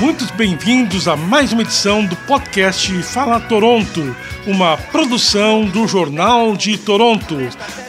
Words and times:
muito 0.00 0.24
bem-vindos 0.34 1.06
a 1.06 1.16
mais 1.16 1.52
uma 1.52 1.62
edição 1.62 2.04
do 2.04 2.16
podcast 2.16 2.92
Fala 3.02 3.38
Toronto, 3.40 4.16
uma 4.46 4.76
produção 4.76 5.64
do 5.66 5.86
Jornal 5.86 6.56
de 6.56 6.76
Toronto, 6.76 7.36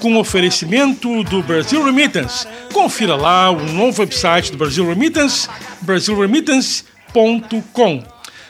com 0.02 0.16
oferecimento 0.18 1.24
do 1.24 1.42
Brasil 1.42 1.84
Remittance. 1.84 2.46
Confira 2.72 3.16
lá 3.16 3.50
o 3.50 3.66
novo 3.72 4.02
website 4.02 4.52
do 4.52 4.58
Brasil 4.58 4.88
Remittance, 4.88 5.50
brasilremittance.com. 5.82 8.04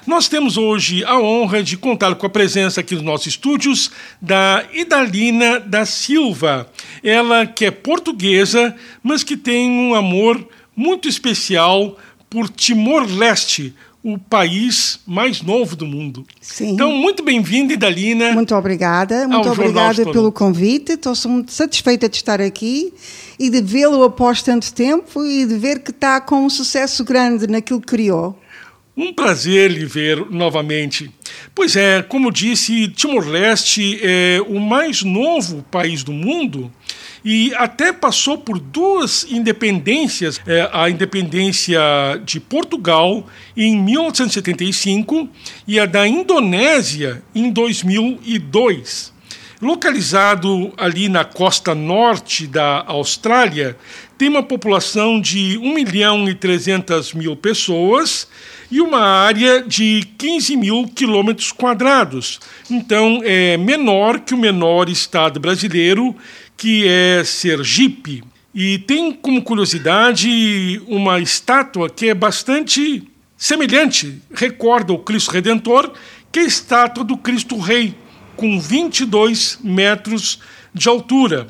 Nós 0.06 0.28
temos 0.28 0.58
hoje 0.58 1.06
a 1.06 1.18
honra 1.18 1.64
de 1.64 1.78
contar 1.78 2.14
com 2.16 2.26
a 2.26 2.30
presença 2.30 2.82
aqui 2.82 2.96
nos 2.96 3.04
nossos 3.04 3.28
estúdios 3.28 3.90
da 4.22 4.66
Idalina 4.74 5.60
da 5.60 5.86
Silva. 5.86 6.70
Ela 7.04 7.46
que 7.46 7.66
é 7.66 7.72
portuguesa, 7.72 8.76
mas 9.02 9.24
que 9.24 9.38
tem 9.38 9.70
um 9.70 9.96
amor 9.96 10.46
muito 10.76 11.08
especial 11.08 11.98
por 12.36 12.50
Timor-Leste, 12.50 13.74
o 14.04 14.20
país 14.20 15.00
mais 15.08 15.42
novo 15.42 15.74
do 15.74 15.86
mundo. 15.86 16.28
Sim. 16.42 16.72
Então, 16.72 16.92
muito 16.92 17.24
bem-vinda, 17.24 17.72
Idalina. 17.72 18.34
Muito 18.34 18.54
obrigada, 18.54 19.26
muito 19.26 19.50
obrigada 19.50 20.04
pelo 20.12 20.34
convite. 20.34 20.92
Estou 20.92 21.14
muito 21.28 21.54
satisfeita 21.54 22.10
de 22.10 22.18
estar 22.18 22.42
aqui 22.42 22.94
e 23.40 23.50
de 23.50 23.62
vê-lo 23.62 24.04
após 24.04 24.42
tanto 24.42 24.74
tempo 24.74 25.26
e 25.26 25.46
de 25.46 25.58
ver 25.58 25.80
que 25.80 25.92
está 25.92 26.20
com 26.20 26.46
um 26.46 26.50
sucesso 26.50 27.06
grande 27.06 27.48
naquilo 27.48 27.80
que 27.80 27.88
criou. 27.88 28.38
Um 28.98 29.14
prazer 29.14 29.72
lhe 29.72 29.86
ver 29.86 30.30
novamente. 30.30 31.10
Pois 31.56 31.78
é, 31.78 32.02
como 32.02 32.34
disse, 32.34 32.90
Timor-Leste 32.90 33.98
é 34.04 34.42
o 34.46 34.60
mais 34.60 35.04
novo 35.04 35.64
país 35.72 36.04
do 36.04 36.12
mundo 36.12 36.70
e 37.26 37.52
até 37.56 37.92
passou 37.92 38.38
por 38.38 38.60
duas 38.60 39.26
independências: 39.28 40.40
é, 40.46 40.70
a 40.72 40.88
independência 40.88 41.82
de 42.24 42.40
Portugal 42.40 43.26
em 43.58 43.76
1875 43.76 45.28
e 45.68 45.80
a 45.80 45.88
da 45.88 46.08
Indonésia 46.08 47.24
em 47.34 47.52
2002. 47.52 49.16
Localizado 49.62 50.74
ali 50.78 51.10
na 51.10 51.24
costa 51.24 51.74
norte 51.74 52.46
da 52.46 52.84
Austrália, 52.86 53.76
tem 54.18 54.30
uma 54.30 54.44
população 54.44 55.20
de 55.20 55.58
1 55.58 55.74
milhão 55.74 56.30
e 56.30 56.36
300 56.36 57.14
mil 57.14 57.36
pessoas 57.36 58.28
e 58.70 58.82
uma 58.82 59.00
área 59.00 59.62
de 59.62 60.08
15 60.18 60.58
mil 60.58 60.88
quilômetros 60.88 61.52
quadrados. 61.52 62.40
Então, 62.70 63.22
é 63.24 63.58
menor 63.58 64.20
que 64.20 64.34
o 64.34 64.38
menor 64.38 64.90
estado 64.90 65.40
brasileiro, 65.40 66.16
que 66.58 66.88
é 66.88 67.24
Sergipe. 67.24 68.24
E 68.54 68.80
tem 68.80 69.12
como 69.12 69.42
curiosidade 69.42 70.82
uma 70.88 71.20
estátua 71.20 71.90
que 71.90 72.08
é 72.08 72.14
bastante 72.14 73.04
semelhante, 73.38 74.22
recorda 74.34 74.94
o 74.94 75.00
Cristo 75.00 75.32
Redentor, 75.32 75.92
que 76.32 76.40
é 76.40 76.44
a 76.44 76.48
estátua 76.48 77.04
do 77.04 77.18
Cristo 77.18 77.60
Rei, 77.60 77.96
com 78.36 78.60
22 78.60 79.60
metros 79.62 80.40
de 80.74 80.88
altura. 80.88 81.48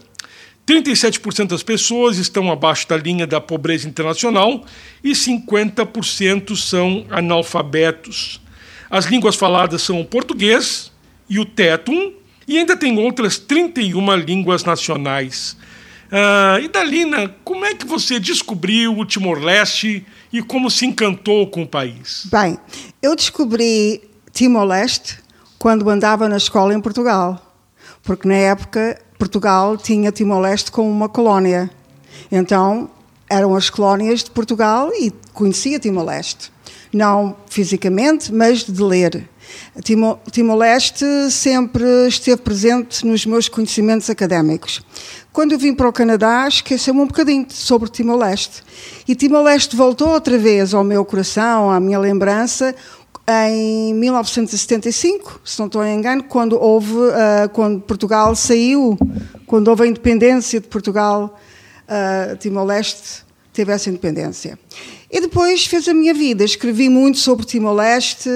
37% 0.66 1.48
das 1.48 1.62
pessoas 1.62 2.18
estão 2.18 2.52
abaixo 2.52 2.88
da 2.88 2.98
linha 2.98 3.28
da 3.28 3.40
pobreza 3.40 3.88
internacional 3.88 4.66
e 5.04 5.12
50% 5.12 6.56
são 6.56 7.06
analfabetos. 7.12 8.42
As 8.90 9.06
línguas 9.06 9.36
faladas 9.36 9.84
são 9.84 10.02
o 10.02 10.06
português 10.06 10.92
e 11.30 11.40
o 11.40 11.46
tétum, 11.46 12.14
e 12.48 12.58
ainda 12.58 12.76
tem 12.78 12.98
outras 12.98 13.38
31 13.38 14.16
línguas 14.18 14.64
nacionais. 14.64 15.58
Idalina, 16.64 17.36
como 17.44 17.66
é 17.66 17.74
que 17.74 17.86
você 17.86 18.20
descobriu 18.20 18.98
o 18.98 19.06
Timor-Leste 19.06 20.06
e 20.32 20.42
como 20.42 20.70
se 20.70 20.86
encantou 20.86 21.48
com 21.48 21.64
o 21.64 21.68
país? 21.68 22.28
Bem, 22.32 22.58
eu 23.02 23.16
descobri 23.16 24.02
Timor-Leste 24.32 25.18
quando 25.58 25.90
andava 25.90 26.30
na 26.30 26.38
escola 26.38 26.74
em 26.74 26.80
Portugal, 26.80 27.58
porque 28.04 28.28
na 28.28 28.36
época 28.36 29.02
Portugal 29.18 29.78
tinha 29.78 30.12
Timor-Leste 30.12 30.72
como 30.72 30.90
uma 30.90 31.10
colónia. 31.10 31.70
Então, 32.32 32.90
eram 33.30 33.56
as 33.56 33.70
colónias 33.70 34.24
de 34.24 34.32
Portugal 34.32 34.92
e 34.94 35.12
conhecia 35.34 35.80
Timor-Leste. 35.80 36.52
Não 36.94 37.36
fisicamente, 37.50 38.32
mas 38.32 38.64
de 38.64 38.82
ler. 38.82 39.28
Timor-Leste 40.32 41.06
sempre 41.30 41.84
esteve 42.08 42.42
presente 42.42 43.06
nos 43.06 43.26
meus 43.26 43.48
conhecimentos 43.48 44.10
académicos. 44.10 44.82
Quando 45.32 45.52
eu 45.52 45.60
vim 45.60 45.74
para 45.74 45.90
o 45.90 45.94
Canadá, 45.94 46.48
esqueceu-me 46.48 47.02
um 47.02 47.08
bocadinho 47.08 47.46
sobre 47.50 47.90
Timor-Leste. 47.90 48.64
E 49.08 49.16
Timor-Leste 49.16 49.76
voltou 49.76 50.10
outra 50.10 50.38
vez 50.38 50.74
ao 50.74 50.84
meu 50.84 51.04
coração, 51.04 51.70
à 51.70 51.80
minha 51.80 52.00
lembrança, 52.00 52.74
em 53.28 53.94
1975, 53.96 55.42
se 55.44 55.58
não 55.58 55.66
estou 55.66 55.84
em 55.84 55.98
engano, 55.98 56.24
quando 56.24 56.62
houve, 56.62 56.94
uh, 56.94 57.50
quando 57.54 57.82
Portugal 57.82 58.36
saiu, 58.36 58.98
quando 59.48 59.68
houve 59.68 59.84
a 59.84 59.88
independência 59.88 60.60
de 60.60 60.68
Portugal, 60.68 61.38
uh, 61.90 62.38
Timor-Leste 62.38 63.26
teve 63.52 63.72
essa 63.72 63.90
independência. 63.90 64.60
E 65.16 65.22
depois 65.22 65.66
fez 65.66 65.88
a 65.88 65.94
minha 65.94 66.14
vida. 66.14 66.44
Escrevi 66.44 66.90
muito 66.90 67.20
sobre 67.20 67.46
Timor-Leste, 67.46 68.30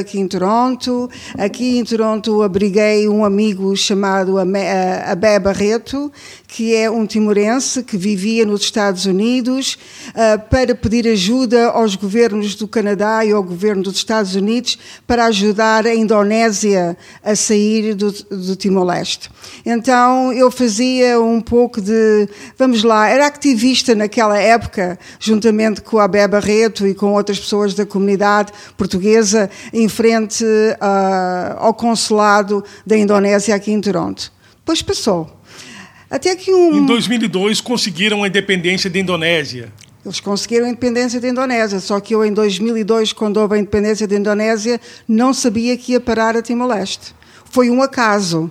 aqui 0.00 0.18
em 0.18 0.26
Toronto. 0.26 1.10
Aqui 1.36 1.76
em 1.76 1.84
Toronto 1.84 2.40
abriguei 2.40 3.06
um 3.06 3.22
amigo 3.22 3.76
chamado 3.76 4.38
Abé 4.38 5.38
Barreto, 5.38 6.10
que 6.52 6.76
é 6.76 6.90
um 6.90 7.06
timorense 7.06 7.82
que 7.82 7.96
vivia 7.96 8.44
nos 8.44 8.60
Estados 8.60 9.06
Unidos, 9.06 9.78
uh, 10.08 10.38
para 10.50 10.74
pedir 10.74 11.08
ajuda 11.08 11.68
aos 11.68 11.96
governos 11.96 12.54
do 12.54 12.68
Canadá 12.68 13.24
e 13.24 13.32
ao 13.32 13.42
governo 13.42 13.82
dos 13.82 13.96
Estados 13.96 14.34
Unidos 14.34 14.78
para 15.06 15.24
ajudar 15.24 15.86
a 15.86 15.94
Indonésia 15.94 16.94
a 17.24 17.34
sair 17.34 17.94
do, 17.94 18.12
do 18.12 18.54
Timor-Leste. 18.54 19.30
Então 19.64 20.30
eu 20.30 20.50
fazia 20.50 21.18
um 21.18 21.40
pouco 21.40 21.80
de, 21.80 22.28
vamos 22.58 22.84
lá, 22.84 23.08
era 23.08 23.28
ativista 23.28 23.94
naquela 23.94 24.38
época, 24.38 24.98
juntamente 25.18 25.80
com 25.80 25.98
a 25.98 26.04
Abé 26.04 26.28
Barreto 26.28 26.86
e 26.86 26.92
com 26.92 27.14
outras 27.14 27.40
pessoas 27.40 27.72
da 27.72 27.86
comunidade 27.86 28.52
portuguesa, 28.76 29.48
em 29.72 29.88
frente 29.88 30.44
uh, 30.44 31.56
ao 31.56 31.72
consulado 31.72 32.62
da 32.86 32.94
Indonésia 32.94 33.54
aqui 33.54 33.72
em 33.72 33.80
Toronto. 33.80 34.30
Depois 34.58 34.82
passou. 34.82 35.41
Até 36.12 36.36
que 36.36 36.52
um... 36.52 36.74
Em 36.74 36.84
2002 36.84 37.62
conseguiram 37.62 38.22
a 38.22 38.28
independência 38.28 38.90
da 38.90 38.98
Indonésia. 38.98 39.72
Eles 40.04 40.20
conseguiram 40.20 40.66
a 40.66 40.68
independência 40.68 41.18
da 41.18 41.26
Indonésia, 41.26 41.80
só 41.80 41.98
que 42.00 42.14
eu 42.14 42.22
em 42.22 42.34
2002, 42.34 43.14
quando 43.14 43.38
houve 43.38 43.54
a 43.54 43.58
independência 43.58 44.06
da 44.06 44.14
Indonésia, 44.14 44.78
não 45.08 45.32
sabia 45.32 45.74
que 45.74 45.92
ia 45.92 46.00
parar 46.00 46.36
a 46.36 46.42
Timor-Leste. 46.42 47.14
Foi 47.46 47.70
um 47.70 47.80
acaso. 47.80 48.50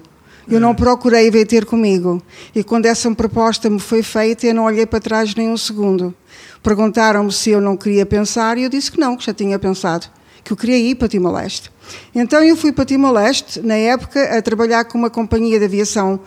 Eu 0.49 0.59
não 0.59 0.73
procurei 0.73 1.29
vir 1.29 1.45
ter 1.45 1.65
comigo. 1.65 2.19
E 2.55 2.63
quando 2.63 2.87
essa 2.87 3.13
proposta 3.13 3.69
me 3.69 3.79
foi 3.79 4.01
feita, 4.01 4.47
eu 4.47 4.55
não 4.55 4.63
olhei 4.63 4.87
para 4.87 4.99
trás 4.99 5.35
nem 5.35 5.47
um 5.47 5.57
segundo. 5.57 6.15
Perguntaram-me 6.63 7.31
se 7.31 7.51
eu 7.51 7.61
não 7.61 7.77
queria 7.77 8.07
pensar 8.07 8.57
e 8.57 8.63
eu 8.63 8.69
disse 8.69 8.91
que 8.91 8.99
não, 8.99 9.15
que 9.15 9.23
já 9.23 9.35
tinha 9.35 9.59
pensado, 9.59 10.07
que 10.43 10.51
eu 10.51 10.57
queria 10.57 10.79
ir 10.79 10.95
para 10.95 11.07
Timor-Leste. 11.07 11.71
Então 12.15 12.43
eu 12.43 12.55
fui 12.55 12.71
para 12.71 12.85
Timor-Leste, 12.85 13.61
na 13.61 13.75
época, 13.75 14.35
a 14.35 14.41
trabalhar 14.41 14.85
com 14.85 14.97
uma 14.97 15.11
companhia 15.11 15.59
de 15.59 15.65
aviação 15.65 16.19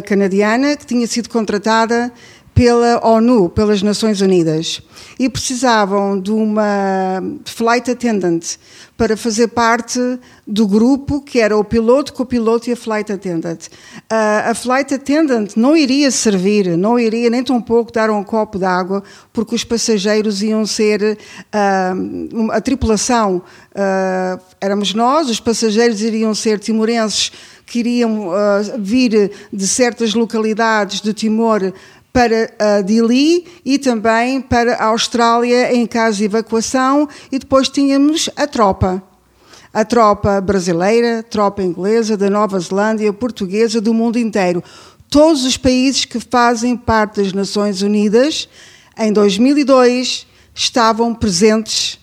canadiana 0.00 0.76
que 0.76 0.86
tinha 0.86 1.06
sido 1.06 1.28
contratada 1.28 2.12
pela 2.54 3.00
ONU, 3.06 3.48
pelas 3.48 3.82
Nações 3.82 4.20
Unidas, 4.20 4.82
e 5.18 5.28
precisavam 5.28 6.20
de 6.20 6.30
uma 6.30 7.22
flight 7.44 7.90
attendant 7.90 8.58
para 8.96 9.16
fazer 9.16 9.48
parte 9.48 9.98
do 10.46 10.66
grupo 10.66 11.22
que 11.22 11.40
era 11.40 11.56
o 11.56 11.64
piloto, 11.64 12.12
copiloto 12.12 12.68
e 12.68 12.72
a 12.72 12.76
flight 12.76 13.10
attendant. 13.10 13.66
Uh, 13.66 14.50
a 14.50 14.54
flight 14.54 14.92
attendant 14.94 15.56
não 15.56 15.76
iria 15.76 16.10
servir, 16.10 16.76
não 16.76 16.98
iria 16.98 17.30
nem 17.30 17.42
tão 17.42 17.60
pouco 17.60 17.90
dar 17.90 18.10
um 18.10 18.22
copo 18.22 18.58
de 18.58 18.64
água, 18.64 19.02
porque 19.32 19.54
os 19.54 19.64
passageiros 19.64 20.42
iam 20.42 20.66
ser 20.66 21.18
uh, 21.54 22.52
a 22.52 22.60
tripulação. 22.60 23.42
Uh, 23.70 24.40
éramos 24.60 24.92
nós, 24.92 25.30
os 25.30 25.40
passageiros 25.40 26.02
iriam 26.02 26.34
ser 26.34 26.58
timorenses 26.58 27.32
que 27.72 27.78
iriam 27.78 28.28
uh, 28.28 28.32
vir 28.78 29.32
de 29.50 29.66
certas 29.66 30.12
localidades 30.12 31.00
do 31.00 31.14
Timor 31.14 31.72
para 32.12 32.52
uh, 32.52 32.84
Dili 32.84 33.46
e 33.64 33.78
também 33.78 34.42
para 34.42 34.74
a 34.74 34.88
Austrália 34.88 35.74
em 35.74 35.86
caso 35.86 36.18
de 36.18 36.24
evacuação 36.24 37.08
e 37.32 37.38
depois 37.38 37.70
tínhamos 37.70 38.28
a 38.36 38.46
tropa. 38.46 39.02
A 39.72 39.86
tropa 39.86 40.38
brasileira, 40.38 41.22
tropa 41.22 41.62
inglesa, 41.62 42.14
da 42.14 42.28
Nova 42.28 42.60
Zelândia, 42.60 43.10
portuguesa, 43.10 43.80
do 43.80 43.94
mundo 43.94 44.18
inteiro. 44.18 44.62
Todos 45.08 45.46
os 45.46 45.56
países 45.56 46.04
que 46.04 46.20
fazem 46.20 46.76
parte 46.76 47.22
das 47.22 47.32
Nações 47.32 47.80
Unidas, 47.80 48.50
em 48.98 49.10
2002, 49.10 50.26
estavam 50.54 51.14
presentes 51.14 51.98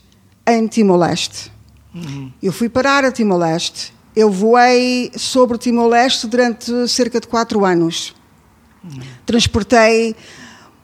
em 0.47 0.65
Timor-Leste. 0.65 1.51
Uhum. 1.93 2.31
Eu 2.41 2.51
fui 2.51 2.69
parar 2.69 3.05
a 3.05 3.11
Timor-Leste 3.11 3.98
eu 4.15 4.29
voei 4.29 5.11
sobre 5.15 5.57
Timor-Leste 5.57 6.27
durante 6.27 6.87
cerca 6.87 7.19
de 7.19 7.27
quatro 7.27 7.63
anos. 7.65 8.15
Transportei 9.25 10.15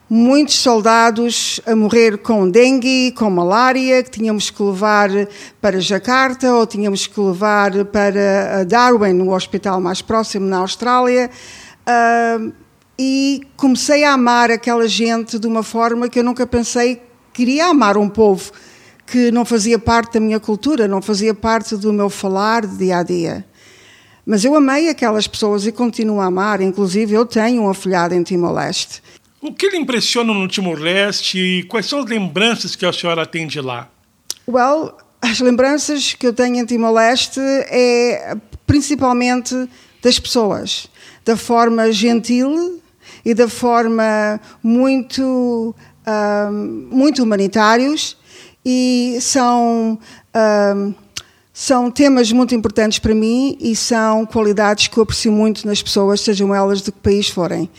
muitos 0.10 0.56
soldados 0.56 1.60
a 1.66 1.76
morrer 1.76 2.20
com 2.20 2.50
dengue, 2.50 3.12
com 3.14 3.30
malária, 3.30 4.04
que 4.04 4.12
tínhamos 4.12 4.50
que 4.50 4.62
levar 4.62 5.10
para 5.60 5.80
Jakarta 5.80 6.54
ou 6.54 6.68
tínhamos 6.68 7.08
que 7.08 7.20
levar 7.20 7.86
para 7.86 8.64
Darwin, 8.66 9.14
no 9.14 9.34
hospital 9.34 9.82
mais 9.82 10.02
próximo 10.02 10.46
na 10.46 10.58
Austrália. 10.58 11.30
Uh, 11.88 12.54
e 12.98 13.42
comecei 13.58 14.04
a 14.04 14.14
amar 14.14 14.50
aquela 14.52 14.88
gente 14.88 15.38
de 15.38 15.48
uma 15.48 15.64
forma 15.64 16.08
que 16.08 16.20
eu 16.20 16.24
nunca 16.24 16.48
pensei 16.48 16.96
que 16.96 17.02
queria 17.34 17.68
amar 17.68 17.98
um 17.98 18.08
povo 18.08 18.52
que 19.06 19.32
não 19.32 19.46
fazia 19.46 19.78
parte 19.78 20.14
da 20.14 20.20
minha 20.20 20.40
cultura, 20.40 20.88
não 20.88 21.02
fazia 21.02 21.34
parte 21.34 21.76
do 21.76 21.94
meu 21.94 22.10
falar 22.10 22.66
de 22.66 22.78
dia 22.78 22.98
a 22.98 23.04
dia. 23.04 23.46
Mas 24.26 24.44
eu 24.44 24.56
amei 24.56 24.90
aquelas 24.90 25.28
pessoas 25.28 25.68
e 25.68 25.72
continuo 25.72 26.20
a 26.20 26.26
amar, 26.26 26.60
inclusive 26.60 27.14
eu 27.14 27.26
tenho 27.26 27.62
um 27.62 27.70
afilhado 27.70 28.16
em 28.16 28.24
Timor-Leste. 28.24 29.04
O 29.40 29.54
que 29.54 29.70
lhe 29.70 29.78
impressiona 29.78 30.34
no 30.34 30.48
Timor-Leste 30.48 31.38
e 31.38 31.64
quais 31.64 31.86
são 31.86 32.00
as 32.00 32.06
lembranças 32.06 32.76
que 32.76 32.86
a 32.86 32.92
senhora 32.92 33.28
tem 33.28 33.46
de 33.46 33.62
lá? 33.62 33.88
Well, 34.48 34.98
as 35.22 35.40
lembranças 35.40 36.14
que 36.14 36.26
eu 36.26 36.34
tenho 36.34 36.56
em 36.56 36.66
Timor-Leste 36.66 37.40
é 37.40 38.36
principalmente 38.66 39.70
das 40.02 40.18
pessoas, 40.18 40.88
da 41.24 41.38
forma 41.38 41.92
gentil 41.92 42.82
e 43.24 43.36
da 43.36 43.48
forma 43.48 44.42
muito, 44.64 45.76
um, 46.08 46.88
muito 46.92 47.22
humanitários 47.22 48.18
e 48.66 49.18
são 49.22 50.00
são 51.58 51.90
temas 51.90 52.34
muito 52.34 52.54
importantes 52.54 53.00
para 53.00 53.16
mim 53.16 53.58
e 53.62 53.78
são 53.78 54.26
qualidades 54.26 54.90
que 54.90 54.98
eu 54.98 55.04
aprecio 55.04 55.32
muito 55.32 55.66
nas 55.66 55.82
pessoas, 55.82 56.20
sejam 56.20 56.54
elas 56.54 56.82
de 56.82 56.92
que 56.92 57.00
país 57.00 57.30
forem. 57.30 57.70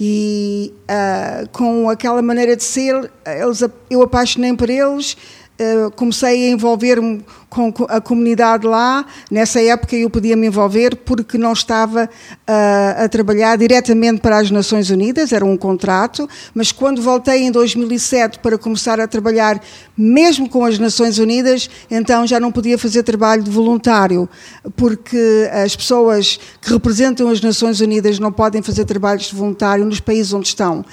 E 0.00 0.72
uh, 0.84 1.46
com 1.50 1.90
aquela 1.90 2.22
maneira 2.22 2.56
de 2.56 2.64
ser, 2.64 3.10
eles, 3.26 3.62
eu 3.90 4.00
apaixonei 4.00 4.54
por 4.54 4.70
eles, 4.70 5.18
uh, 5.60 5.90
comecei 5.92 6.48
a 6.48 6.50
envolver-me 6.50 7.24
com 7.48 7.72
a 7.88 8.00
comunidade 8.00 8.66
lá. 8.66 9.06
Nessa 9.30 9.60
época 9.62 9.96
eu 9.96 10.10
podia 10.10 10.36
me 10.36 10.46
envolver 10.46 10.96
porque 10.96 11.38
não 11.38 11.52
estava 11.52 12.04
uh, 12.04 13.04
a 13.04 13.08
trabalhar 13.08 13.56
diretamente 13.56 14.20
para 14.20 14.38
as 14.38 14.50
Nações 14.50 14.90
Unidas, 14.90 15.32
era 15.32 15.44
um 15.44 15.56
contrato, 15.56 16.28
mas 16.54 16.72
quando 16.72 17.00
voltei 17.00 17.44
em 17.44 17.50
2007 17.50 18.40
para 18.40 18.58
começar 18.58 19.00
a 19.00 19.08
trabalhar 19.08 19.60
mesmo 19.96 20.48
com 20.48 20.64
as 20.64 20.78
Nações 20.78 21.18
Unidas, 21.18 21.70
então 21.90 22.26
já 22.26 22.38
não 22.38 22.52
podia 22.52 22.76
fazer 22.76 23.02
trabalho 23.02 23.42
de 23.42 23.50
voluntário, 23.50 24.28
porque 24.76 25.48
as 25.64 25.74
pessoas 25.74 26.38
que 26.60 26.70
representam 26.70 27.28
as 27.30 27.40
Nações 27.40 27.80
Unidas 27.80 28.18
não 28.18 28.32
podem 28.32 28.60
fazer 28.60 28.84
trabalhos 28.84 29.26
de 29.26 29.34
voluntário 29.34 29.84
nos 29.84 30.00
países 30.00 30.32
onde 30.32 30.48
estão. 30.48 30.84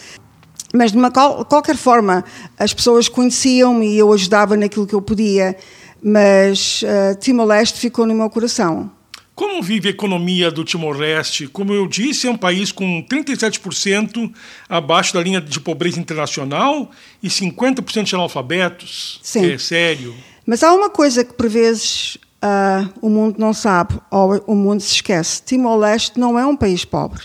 Mas 0.73 0.91
de 0.91 0.97
uma 0.97 1.11
qualquer 1.11 1.77
forma, 1.77 2.25
as 2.57 2.73
pessoas 2.73 3.07
conheciam-me 3.07 3.93
e 3.93 3.97
eu 3.99 4.11
ajudava 4.11 4.57
naquilo 4.57 4.87
que 4.87 4.95
eu 4.95 5.01
podia 5.01 5.55
mas 6.03 6.83
uh, 6.83 7.17
Timor-Leste 7.17 7.79
ficou 7.79 8.05
no 8.05 8.13
meu 8.13 8.29
coração. 8.29 8.91
Como 9.33 9.63
vive 9.63 9.87
a 9.87 9.91
economia 9.91 10.51
do 10.51 10.63
Timor-Leste? 10.63 11.47
Como 11.47 11.73
eu 11.73 11.87
disse, 11.87 12.27
é 12.27 12.29
um 12.29 12.37
país 12.37 12.71
com 12.71 13.03
37% 13.03 14.31
abaixo 14.69 15.13
da 15.13 15.21
linha 15.21 15.41
de 15.41 15.59
pobreza 15.59 15.99
internacional 15.99 16.91
e 17.21 17.29
50% 17.29 18.03
de 18.03 18.15
analfabetos. 18.15 19.19
Sim. 19.23 19.53
É 19.53 19.57
sério. 19.57 20.13
Mas 20.45 20.61
há 20.61 20.71
uma 20.73 20.89
coisa 20.89 21.23
que 21.23 21.33
por 21.33 21.49
vezes 21.49 22.15
uh, 22.43 22.93
o 23.01 23.09
mundo 23.09 23.37
não 23.39 23.53
sabe, 23.53 23.99
ou 24.11 24.43
o 24.45 24.55
mundo 24.55 24.81
se 24.81 24.95
esquece. 24.95 25.41
Timor-Leste 25.41 26.19
não 26.19 26.37
é 26.37 26.45
um 26.45 26.55
país 26.55 26.85
pobre. 26.85 27.23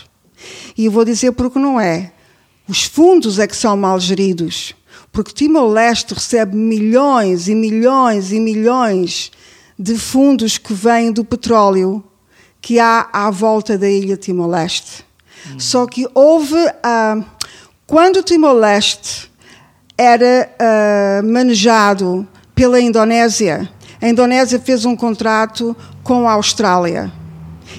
E 0.75 0.85
eu 0.85 0.91
vou 0.91 1.03
dizer 1.03 1.33
porque 1.33 1.59
não 1.59 1.79
é. 1.79 2.13
Os 2.69 2.83
fundos 2.83 3.39
é 3.39 3.47
que 3.47 3.55
são 3.55 3.75
mal 3.75 3.99
geridos 3.99 4.75
porque 5.11 5.33
Timor-Leste 5.33 6.13
recebe 6.13 6.55
milhões 6.55 7.47
e 7.47 7.55
milhões 7.55 8.31
e 8.31 8.39
milhões 8.39 9.31
de 9.77 9.97
fundos 9.97 10.57
que 10.57 10.73
vêm 10.73 11.11
do 11.11 11.23
petróleo 11.23 12.03
que 12.61 12.79
há 12.79 13.09
à 13.11 13.29
volta 13.31 13.77
da 13.77 13.89
ilha 13.89 14.17
Timor-Leste. 14.17 15.05
Hum. 15.47 15.59
Só 15.59 15.85
que 15.85 16.07
houve. 16.13 16.55
Uh, 16.55 17.23
quando 17.87 18.21
Timor-Leste 18.21 19.31
era 19.97 20.49
uh, 20.59 21.25
manejado 21.25 22.27
pela 22.53 22.79
Indonésia, 22.79 23.69
a 24.01 24.07
Indonésia 24.07 24.59
fez 24.59 24.85
um 24.85 24.95
contrato 24.95 25.75
com 26.03 26.27
a 26.27 26.33
Austrália. 26.33 27.11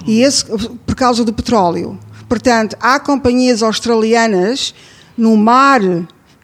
E 0.07 0.23
esse, 0.23 0.45
por 0.45 0.95
causa 0.97 1.25
do 1.25 1.33
petróleo. 1.33 1.99
Portanto, 2.31 2.77
há 2.81 3.01
companhias 3.01 3.61
australianas 3.61 4.73
no 5.19 5.37
mar 5.37 5.81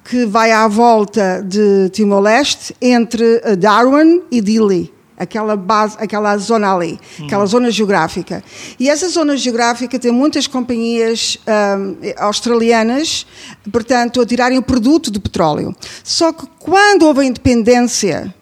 que 0.02 0.26
vai 0.26 0.50
à 0.50 0.66
volta 0.66 1.40
de 1.46 1.88
Timor-Leste 1.90 2.74
entre 2.82 3.40
eh, 3.44 3.54
Darwin 3.54 4.20
e 4.28 4.40
Dili 4.40 4.92
aquela 5.16 5.56
base, 5.56 5.96
aquela 6.00 6.36
zona 6.38 6.74
ali, 6.74 6.98
aquela 7.24 7.46
zona 7.46 7.70
geográfica. 7.70 8.42
E 8.80 8.90
essa 8.90 9.08
zona 9.08 9.36
geográfica 9.36 9.96
tem 9.96 10.10
muitas 10.10 10.48
companhias 10.48 11.38
um, 11.46 11.96
australianas, 12.18 13.24
portanto, 13.72 14.20
a 14.20 14.26
tirarem 14.26 14.58
o 14.58 14.62
produto 14.62 15.10
do 15.10 15.20
petróleo. 15.20 15.74
Só 16.02 16.32
que 16.32 16.46
quando 16.58 17.04
houve 17.04 17.20
a 17.20 17.24
independência, 17.24 18.34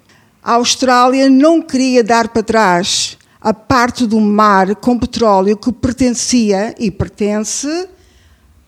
a 0.43 0.55
Austrália 0.55 1.29
não 1.29 1.61
queria 1.63 2.03
dar 2.03 2.29
para 2.29 2.43
trás 2.43 3.19
a 3.45 3.53
parte 3.53 4.07
do 4.07 4.19
mar 4.19 4.75
com 4.77 4.99
petróleo 4.99 5.55
que 5.55 5.71
pertencia 5.71 6.75
e 6.79 6.91
pertence 6.91 7.87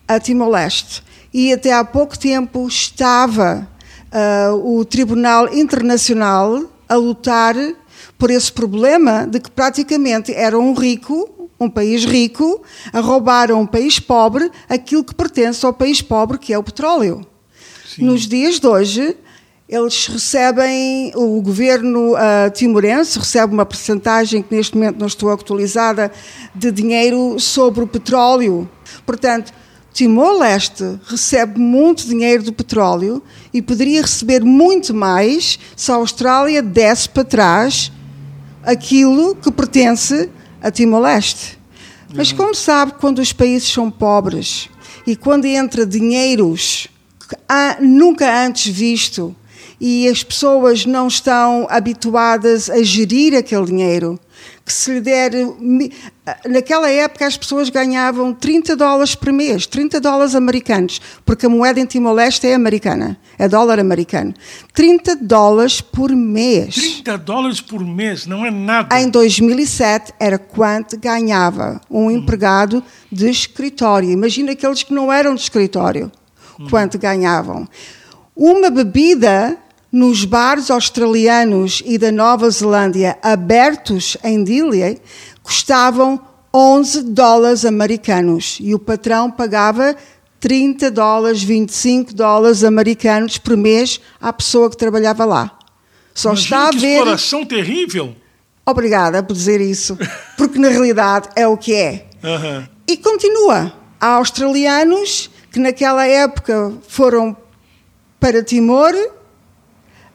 a 0.07 0.19
Timor-Leste 0.19 1.03
e 1.33 1.51
até 1.51 1.73
há 1.73 1.83
pouco 1.83 2.17
tempo 2.17 2.67
estava 2.67 3.67
uh, 4.13 4.77
o 4.77 4.85
Tribunal 4.85 5.51
Internacional 5.51 6.63
a 6.87 6.95
lutar 6.95 7.55
por 8.19 8.29
esse 8.29 8.51
problema 8.51 9.25
de 9.25 9.39
que 9.39 9.49
praticamente 9.49 10.31
era 10.31 10.57
um 10.57 10.75
rico, 10.75 11.49
um 11.59 11.69
país 11.69 12.05
rico, 12.05 12.61
a 12.93 12.99
roubar 12.99 13.49
a 13.49 13.55
um 13.55 13.65
país 13.65 13.99
pobre 13.99 14.51
aquilo 14.69 15.03
que 15.03 15.15
pertence 15.15 15.65
ao 15.65 15.73
país 15.73 16.03
pobre, 16.03 16.37
que 16.37 16.53
é 16.53 16.57
o 16.57 16.63
petróleo. 16.63 17.25
Sim. 17.83 18.03
Nos 18.03 18.27
dias 18.27 18.59
de 18.59 18.67
hoje, 18.67 19.17
eles 19.67 20.07
recebem, 20.07 21.11
o 21.13 21.41
governo 21.41 22.13
uh, 22.13 22.49
timorense 22.53 23.19
recebe 23.19 23.53
uma 23.53 23.65
percentagem 23.65 24.41
que 24.41 24.55
neste 24.55 24.75
momento 24.75 24.97
não 24.97 25.07
estou 25.07 25.29
atualizada, 25.29 26.09
de 26.55 26.71
dinheiro 26.71 27.37
sobre 27.37 27.83
o 27.83 27.87
petróleo. 27.87 28.69
Portanto, 29.05 29.51
Timor-Leste 29.91 30.99
recebe 31.05 31.59
muito 31.59 32.07
dinheiro 32.07 32.43
do 32.43 32.53
petróleo 32.53 33.21
e 33.53 33.61
poderia 33.61 34.01
receber 34.01 34.41
muito 34.41 34.93
mais 34.93 35.59
se 35.75 35.91
a 35.91 35.95
Austrália 35.95 36.61
desse 36.61 37.09
para 37.09 37.25
trás 37.25 37.91
aquilo 38.63 39.35
que 39.35 39.51
pertence 39.51 40.29
a 40.61 40.71
Timor-Leste. 40.71 41.57
Mas, 42.15 42.31
como 42.31 42.55
sabe, 42.55 42.93
quando 43.01 43.19
os 43.19 43.33
países 43.33 43.67
são 43.67 43.91
pobres 43.91 44.69
e 45.05 45.13
quando 45.13 45.43
entra 45.43 45.85
dinheiros 45.85 46.87
nunca 47.81 48.45
antes 48.45 48.73
visto 48.73 49.35
e 49.79 50.07
as 50.07 50.23
pessoas 50.23 50.85
não 50.85 51.07
estão 51.07 51.67
habituadas 51.69 52.69
a 52.69 52.81
gerir 52.81 53.35
aquele 53.35 53.65
dinheiro, 53.65 54.19
que 54.65 54.73
se 54.73 54.91
lhe 54.91 55.01
der. 55.01 55.31
Naquela 56.45 56.89
época 56.89 57.25
as 57.25 57.37
pessoas 57.37 57.69
ganhavam 57.69 58.33
30 58.33 58.75
dólares 58.75 59.15
por 59.15 59.31
mês, 59.31 59.65
30 59.65 60.01
dólares 60.01 60.35
americanos, 60.35 60.99
porque 61.25 61.45
a 61.45 61.49
moeda 61.49 61.79
em 61.79 61.85
Timor-Leste 61.85 62.47
é 62.47 62.55
americana, 62.55 63.17
é 63.37 63.47
dólar 63.47 63.79
americano. 63.79 64.33
30 64.73 65.15
dólares 65.17 65.79
por 65.79 66.11
mês. 66.11 66.75
30 66.75 67.17
dólares 67.19 67.61
por 67.61 67.85
mês, 67.85 68.25
não 68.25 68.45
é 68.45 68.51
nada. 68.51 68.99
Em 68.99 69.09
2007 69.09 70.13
era 70.19 70.39
quanto 70.39 70.99
ganhava 70.99 71.79
um 71.89 72.09
empregado 72.09 72.83
de 73.11 73.29
escritório. 73.29 74.09
Imagina 74.09 74.51
aqueles 74.53 74.83
que 74.83 74.93
não 74.93 75.13
eram 75.13 75.35
de 75.35 75.41
escritório, 75.41 76.11
quanto 76.69 76.97
ganhavam. 76.97 77.67
Uma 78.35 78.69
bebida 78.69 79.57
nos 79.91 80.25
bares 80.25 80.69
australianos 80.69 81.81
e 81.85 81.97
da 81.97 82.11
Nova 82.11 82.49
Zelândia 82.49 83.17
abertos 83.21 84.17
em 84.23 84.43
Dili 84.43 85.01
custavam 85.41 86.19
11 86.53 87.03
dólares 87.03 87.65
americanos 87.65 88.57
e 88.59 88.73
o 88.73 88.79
patrão 88.79 89.31
pagava 89.31 89.95
30 90.39 90.91
dólares, 90.91 91.43
25 91.43 92.13
dólares 92.13 92.63
americanos 92.63 93.37
por 93.37 93.55
mês 93.57 93.99
à 94.19 94.31
pessoa 94.31 94.69
que 94.69 94.77
trabalhava 94.77 95.25
lá. 95.25 95.57
Só 96.13 96.29
Imagina 96.29 96.57
está 96.57 96.67
a 96.67 96.71
ver. 96.79 96.93
exploração 96.95 97.45
terrível. 97.45 98.15
Obrigada 98.65 99.23
por 99.23 99.33
dizer 99.33 99.61
isso, 99.61 99.97
porque 100.37 100.59
na 100.59 100.69
realidade 100.69 101.29
é 101.35 101.47
o 101.47 101.57
que 101.57 101.73
é. 101.73 102.07
Uhum. 102.23 102.67
E 102.87 102.97
continua. 102.97 103.73
Há 103.99 104.15
australianos 104.15 105.29
que 105.51 105.59
naquela 105.59 106.05
época 106.05 106.73
foram 106.87 107.35
para 108.19 108.43
Timor 108.43 108.93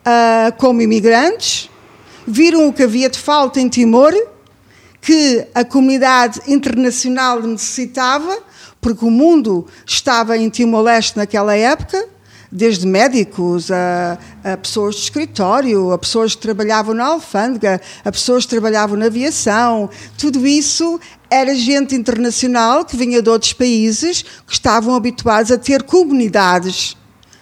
uh, 0.07 0.53
como 0.59 0.83
imigrantes, 0.83 1.71
viram 2.27 2.69
o 2.69 2.73
que 2.73 2.83
havia 2.83 3.09
de 3.09 3.19
falta 3.19 3.61
em 3.61 3.69
Timor, 3.69 4.13
que 5.01 5.45
a 5.55 5.65
comunidade 5.65 6.41
internacional 6.47 7.43
necessitava, 7.43 8.39
porque 8.81 9.05
o 9.05 9.11
mundo 9.11 9.67
estava 9.87 10.37
em 10.37 10.49
Timor-Leste 10.49 11.17
naquela 11.17 11.57
época, 11.57 12.09
desde 12.53 12.87
médicos 12.87 13.71
a, 13.71 14.19
a, 14.45 14.57
pessoas 14.59 14.97
de 14.97 15.03
escritório, 15.03 15.91
a 15.91 15.99
pessoas 15.99 16.35
que 16.35 16.43
trabalhavam 16.43 16.95
na 16.95 17.07
alfândega, 17.07 17.81
a 18.05 18.13
pessoas 18.13 18.45
que 18.45 18.51
trabalhavam 18.51 18.97
na 18.97 19.07
aviação. 19.07 19.89
Tudo 20.19 20.47
isso 20.47 21.01
era 21.31 21.55
gente 21.55 21.95
internacional 21.95 22.85
que 22.85 22.95
vinha 22.95 23.23
de 23.23 23.31
outros 23.31 23.55
países 23.55 24.23
que 24.47 24.53
estavam 24.53 24.95
habituados 24.95 25.51
a 25.51 25.57
ter 25.57 25.83
comunidades 25.85 26.95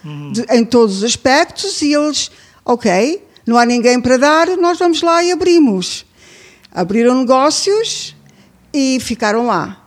uhum. 0.03 0.31
de, 0.31 0.45
em 0.49 0.63
todos 0.63 0.99
os 0.99 1.03
aspectos 1.03 1.81
e 1.81 1.93
eles, 1.93 2.31
ok, 2.65 3.23
não 3.45 3.57
há 3.57 3.65
ninguém 3.65 3.99
para 3.99 4.17
dar, 4.17 4.47
nós 4.57 4.77
vamos 4.77 5.01
lá 5.01 5.23
e 5.23 5.31
abrimos. 5.31 6.05
Abriram 6.71 7.15
negócios 7.15 8.15
e 8.73 8.99
ficaram 8.99 9.47
lá. 9.47 9.77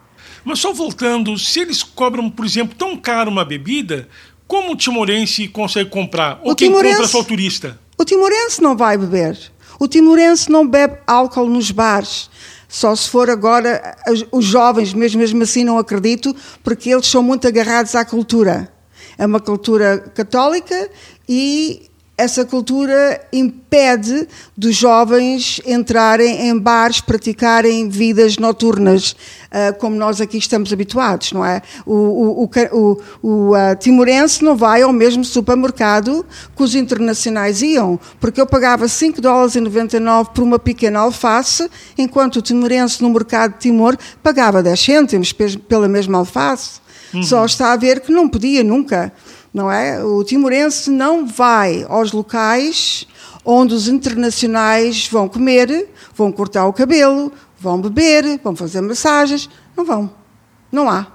Mas 0.45 0.59
só 0.59 0.73
voltando, 0.73 1.38
se 1.38 1.61
eles 1.61 1.83
cobram, 1.83 2.28
por 2.28 2.45
exemplo, 2.45 2.76
tão 2.76 2.97
caro 2.97 3.31
uma 3.31 3.45
bebida, 3.45 4.09
como 4.47 4.73
o 4.73 4.76
timorense 4.76 5.49
consegue 5.49 5.88
comprar? 5.88 6.40
Ou 6.43 6.52
o 6.52 6.54
quem 6.54 6.69
timorense, 6.69 6.97
compra 6.97 7.09
só 7.09 7.21
o 7.21 7.25
turista? 7.25 7.81
O 7.97 8.04
timorense 8.04 8.61
não 8.61 8.76
vai 8.76 8.99
beber. 8.99 9.38
O 9.78 9.88
timorense 9.88 10.50
não 10.50 10.66
bebe 10.66 10.99
álcool 11.07 11.49
nos 11.49 11.71
bares. 11.71 12.28
Só 12.69 12.95
se 12.95 13.09
for 13.09 13.31
agora 13.31 13.97
os 14.31 14.45
jovens, 14.45 14.93
mesmo, 14.93 15.21
mesmo 15.21 15.43
assim 15.43 15.64
não 15.64 15.78
acredito, 15.78 16.35
porque 16.62 16.90
eles 16.90 17.07
são 17.07 17.23
muito 17.23 17.47
agarrados 17.47 17.95
à 17.95 18.04
cultura. 18.04 18.73
É 19.16 19.25
uma 19.25 19.40
cultura 19.40 19.99
católica 20.14 20.90
e 21.28 21.88
essa 22.16 22.44
cultura 22.44 23.21
impede 23.33 24.28
dos 24.56 24.76
jovens 24.76 25.61
entrarem 25.66 26.49
em 26.49 26.56
bares, 26.56 27.00
praticarem 27.00 27.88
vidas 27.88 28.38
noturnas, 28.38 29.16
ah, 29.50 29.73
como 29.73 29.97
nós 29.97 30.21
aqui 30.21 30.38
estamos 30.38 30.73
habituados, 30.73 31.33
não 31.33 31.44
é? 31.44 31.61
O, 31.85 31.94
o, 31.94 32.50
o, 32.73 33.02
o 33.23 33.50
uh, 33.52 33.76
timorense 33.78 34.44
não 34.44 34.56
vai 34.56 34.83
ao 34.83 34.92
mesmo 34.92 35.25
supermercado 35.25 36.25
que 36.56 36.62
os 36.62 36.75
internacionais 36.75 37.62
iam, 37.62 37.99
porque 38.21 38.40
eu 38.40 38.47
pagava 38.47 38.87
5 38.87 39.21
dólares 39.21 39.56
e 39.56 39.61
99 39.61 40.30
por 40.33 40.42
uma 40.44 40.59
pequena 40.59 41.00
alface, 41.00 41.68
enquanto 41.99 42.37
o 42.37 42.42
timorense 42.42 43.02
no 43.02 43.11
mercado 43.11 43.54
de 43.54 43.61
Timor 43.61 43.97
pagava 44.23 44.62
10 44.62 44.80
cêntimos 44.80 45.33
pela 45.68 45.88
mesma 45.88 46.18
alface. 46.18 46.85
Uhum. 47.12 47.23
Só 47.23 47.44
está 47.44 47.73
a 47.73 47.76
ver 47.76 48.00
que 48.00 48.12
não 48.12 48.28
podia 48.28 48.64
nunca 48.64 49.12
não 49.54 49.70
é? 49.70 50.04
O 50.04 50.25
timorense 50.25 50.90
não 50.90 51.25
vai 51.25 51.87
aos 51.88 52.11
locais 52.11 53.06
onde 53.44 53.75
os 53.75 53.87
internacionais 53.87 55.06
vão 55.06 55.28
comer, 55.28 55.88
vão 56.14 56.32
cortar 56.32 56.66
o 56.66 56.73
cabelo, 56.73 57.32
vão 57.61 57.80
beber, 57.80 58.40
vão 58.42 58.56
fazer 58.56 58.80
massagens. 58.80 59.49
Não 59.76 59.84
vão. 59.84 60.12
Não 60.73 60.90
há. 60.90 61.06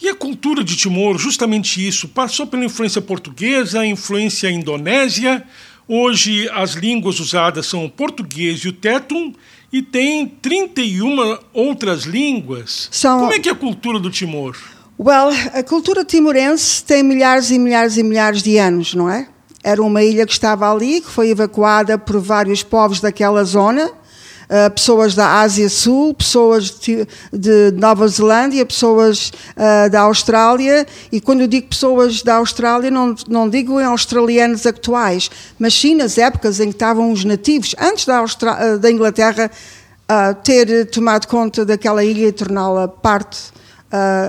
E 0.00 0.08
a 0.08 0.14
cultura 0.14 0.64
de 0.64 0.76
Timor, 0.76 1.16
justamente 1.16 1.86
isso, 1.86 2.08
passou 2.08 2.46
pela 2.46 2.64
influência 2.64 3.00
portuguesa, 3.00 3.86
influência 3.86 4.50
indonésia. 4.50 5.44
Hoje 5.86 6.50
as 6.50 6.72
línguas 6.72 7.20
usadas 7.20 7.66
são 7.66 7.84
o 7.84 7.90
português 7.90 8.60
e 8.60 8.68
o 8.68 8.72
tetum, 8.72 9.32
e 9.72 9.80
tem 9.80 10.26
31 10.26 11.38
outras 11.52 12.02
línguas. 12.02 12.88
São... 12.90 13.20
Como 13.20 13.32
é 13.32 13.38
que 13.38 13.48
é 13.48 13.52
a 13.52 13.54
cultura 13.54 13.98
do 13.98 14.10
Timor? 14.10 14.56
Well, 14.98 15.30
a 15.54 15.62
cultura 15.62 16.04
timorense 16.04 16.84
tem 16.84 17.02
milhares 17.02 17.50
e 17.50 17.58
milhares 17.58 17.96
e 17.96 18.02
milhares 18.02 18.42
de 18.42 18.58
anos, 18.58 18.94
não 18.94 19.08
é? 19.08 19.26
Era 19.64 19.82
uma 19.82 20.02
ilha 20.02 20.26
que 20.26 20.32
estava 20.32 20.70
ali, 20.70 21.00
que 21.00 21.10
foi 21.10 21.30
evacuada 21.30 21.96
por 21.96 22.20
vários 22.20 22.62
povos 22.62 23.00
daquela 23.00 23.42
zona, 23.42 23.86
uh, 23.86 24.70
pessoas 24.70 25.14
da 25.14 25.40
Ásia 25.40 25.68
Sul, 25.70 26.12
pessoas 26.12 26.78
de, 26.78 27.06
de 27.32 27.72
Nova 27.74 28.06
Zelândia, 28.06 28.66
pessoas 28.66 29.32
uh, 29.56 29.88
da 29.90 30.02
Austrália, 30.02 30.86
e 31.10 31.20
quando 31.20 31.40
eu 31.40 31.46
digo 31.46 31.68
pessoas 31.68 32.22
da 32.22 32.34
Austrália, 32.34 32.90
não, 32.90 33.14
não 33.26 33.48
digo 33.48 33.80
em 33.80 33.84
australianos 33.84 34.66
atuais, 34.66 35.30
mas 35.58 35.72
sim 35.72 35.94
nas 35.94 36.18
épocas 36.18 36.60
em 36.60 36.68
que 36.68 36.74
estavam 36.74 37.10
os 37.10 37.24
nativos, 37.24 37.74
antes 37.80 38.04
da, 38.04 38.18
Austra 38.18 38.76
da 38.78 38.90
Inglaterra 38.90 39.50
uh, 39.50 40.34
ter 40.42 40.86
tomado 40.90 41.26
conta 41.26 41.64
daquela 41.64 42.04
ilha 42.04 42.28
e 42.28 42.32
torná-la 42.32 42.88
parte 42.88 43.52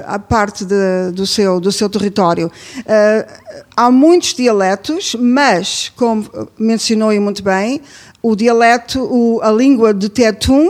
a 0.05 0.20
parte 0.20 0.65
de, 0.65 1.12
do, 1.13 1.25
seu, 1.25 1.60
do 1.60 1.72
seu 1.72 1.89
território. 1.89 2.48
Uh, 2.79 3.62
há 3.75 3.89
muitos 3.89 4.34
dialetos, 4.34 5.15
mas, 5.20 5.91
como 5.96 6.27
mencionou 6.58 7.13
muito 7.22 7.41
bem, 7.41 7.82
o 8.22 8.36
dialeto, 8.36 9.00
o, 9.01 9.41
a 9.41 9.51
língua 9.51 9.93
de 9.93 10.10
Tetum 10.10 10.70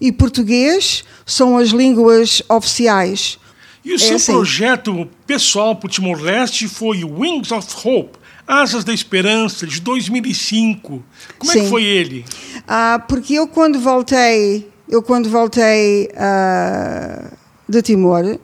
e 0.00 0.10
português 0.10 1.04
são 1.24 1.56
as 1.56 1.68
línguas 1.68 2.42
oficiais. 2.48 3.38
E 3.84 3.92
o 3.92 3.94
é 3.96 3.98
seu 3.98 4.16
assim. 4.16 4.32
projeto 4.32 5.08
pessoal 5.26 5.76
para 5.76 5.86
o 5.86 5.90
Timor-Leste 5.90 6.68
foi 6.68 7.04
Wings 7.04 7.50
of 7.50 7.66
Hope, 7.84 8.18
Asas 8.46 8.84
da 8.84 8.92
Esperança, 8.92 9.66
de 9.66 9.80
2005. 9.80 11.02
Como 11.38 11.52
Sim. 11.52 11.58
é 11.58 11.62
que 11.62 11.68
foi 11.68 11.84
ele? 11.84 12.24
Ah, 12.66 13.02
porque 13.08 13.34
eu 13.34 13.46
quando 13.46 13.78
voltei, 13.80 14.68
eu 14.88 15.02
quando 15.02 15.28
voltei 15.28 16.08
uh, 16.12 17.41
de 17.72 17.82
Timor, 17.82 18.38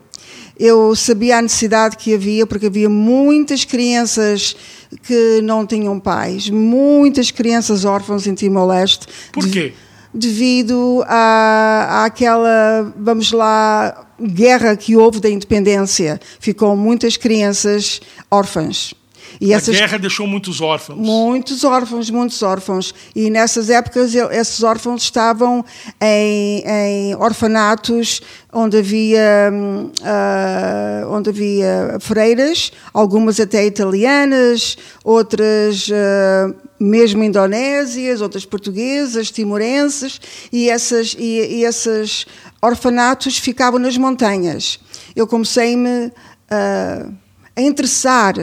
eu 0.59 0.97
sabia 0.97 1.39
a 1.39 1.43
necessidade 1.43 1.97
que 1.97 2.15
havia, 2.15 2.47
porque 2.47 2.67
havia 2.67 2.89
muitas 2.89 3.65
crianças 3.65 4.57
que 5.05 5.41
não 5.43 5.65
tinham 5.65 6.01
pais, 6.01 6.51
muitas 6.51 7.31
crianças 7.31 7.85
órfãos 7.85 8.27
em 8.27 8.35
Timor-Leste. 8.35 9.07
Por 9.33 9.49
quê? 9.49 9.73
Devido 10.13 11.05
à, 11.07 12.07
àquela, 12.07 12.93
vamos 12.97 13.31
lá, 13.31 14.09
guerra 14.21 14.75
que 14.75 14.97
houve 14.97 15.21
da 15.21 15.29
independência. 15.29 16.21
Ficou 16.41 16.75
muitas 16.75 17.17
crianças 17.17 18.01
órfãs. 18.31 18.95
E 19.41 19.53
essas, 19.53 19.75
a 19.75 19.79
guerra 19.79 19.99
deixou 19.99 20.27
muitos 20.27 20.61
órfãos. 20.61 20.99
Muitos 20.99 21.65
órfãos, 21.65 22.11
muitos 22.11 22.43
órfãos. 22.43 22.95
E 23.15 23.31
nessas 23.31 23.71
épocas 23.71 24.15
esses 24.15 24.63
órfãos 24.63 25.03
estavam 25.03 25.65
em, 26.01 26.65
em 26.67 27.15
orfanatos 27.17 28.21
onde 28.53 28.79
havia, 28.79 29.53
uh, 29.53 31.13
onde 31.13 31.31
havia 31.31 31.99
freiras, 32.01 32.73
algumas 32.93 33.39
até 33.39 33.65
italianas, 33.65 34.77
outras 35.05 35.89
uh, 35.89 36.55
mesmo 36.81 37.23
indonésias, 37.23 38.21
outras 38.21 38.45
portuguesas, 38.45 39.31
timorenses, 39.31 40.21
e, 40.53 40.71
essas, 40.71 41.15
e, 41.19 41.59
e 41.59 41.65
esses 41.65 42.27
orfanatos 42.63 43.37
ficavam 43.39 43.79
nas 43.79 43.97
montanhas. 43.97 44.81
Eu 45.15 45.27
comecei-me 45.27 46.07
uh, 46.07 47.15
a 47.55 47.61
interessar 47.61 48.35